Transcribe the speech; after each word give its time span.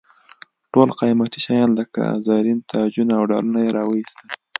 ټول 0.71 0.89
قیمتي 0.99 1.39
شیان 1.45 1.69
لکه 1.79 2.03
زرین 2.27 2.59
تاجونه 2.71 3.13
او 3.19 3.23
ډالونه 3.31 3.59
یې 3.65 3.69
را 3.77 3.83
واېستل. 3.85 4.27